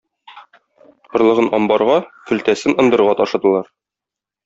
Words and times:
Орлыгын 1.19 1.51
амбарга, 1.59 1.99
көлтәсен 2.33 2.79
ындырга 2.85 3.19
ташыдылар. 3.25 3.73